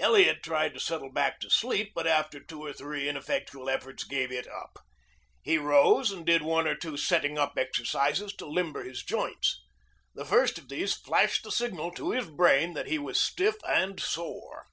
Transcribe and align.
Elliot 0.00 0.42
tried 0.42 0.74
to 0.74 0.80
settle 0.80 1.12
back 1.12 1.38
to 1.38 1.48
sleep, 1.48 1.92
but 1.94 2.04
after 2.04 2.40
two 2.40 2.64
or 2.64 2.72
three 2.72 3.08
ineffectual 3.08 3.70
efforts 3.70 4.02
gave 4.02 4.32
it 4.32 4.48
up. 4.48 4.80
He 5.40 5.56
rose 5.56 6.10
and 6.10 6.26
did 6.26 6.42
one 6.42 6.66
or 6.66 6.74
two 6.74 6.96
setting 6.96 7.38
up 7.38 7.52
exercises 7.56 8.32
to 8.38 8.46
limber 8.46 8.82
his 8.82 9.04
joints. 9.04 9.62
The 10.16 10.24
first 10.24 10.58
of 10.58 10.68
these 10.68 10.94
flashed 10.94 11.44
the 11.44 11.52
signal 11.52 11.92
to 11.92 12.10
his 12.10 12.26
brain 12.28 12.74
that 12.74 12.88
he 12.88 12.98
was 12.98 13.20
stiff 13.20 13.54
and 13.64 14.00
sore. 14.00 14.66